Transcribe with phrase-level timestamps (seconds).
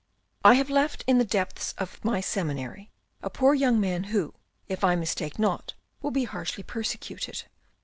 [0.43, 2.89] "I have left in the depths of my seminary
[3.21, 4.33] a poor young man who,
[4.67, 7.43] if I mistake not, will be harshly persecuted.